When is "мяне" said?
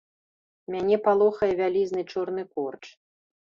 0.75-0.97